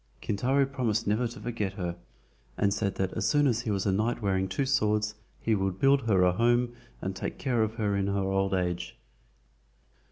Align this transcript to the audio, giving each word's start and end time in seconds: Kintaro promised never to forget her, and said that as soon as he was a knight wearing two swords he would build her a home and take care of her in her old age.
Kintaro 0.19 0.65
promised 0.65 1.05
never 1.05 1.27
to 1.27 1.39
forget 1.39 1.73
her, 1.73 1.95
and 2.57 2.73
said 2.73 2.95
that 2.95 3.13
as 3.13 3.27
soon 3.27 3.45
as 3.45 3.61
he 3.61 3.69
was 3.69 3.85
a 3.85 3.91
knight 3.91 4.19
wearing 4.19 4.47
two 4.47 4.65
swords 4.65 5.13
he 5.39 5.53
would 5.53 5.79
build 5.79 6.07
her 6.07 6.23
a 6.23 6.31
home 6.31 6.73
and 7.03 7.15
take 7.15 7.37
care 7.37 7.61
of 7.61 7.75
her 7.75 7.95
in 7.95 8.07
her 8.07 8.17
old 8.23 8.55
age. 8.55 8.97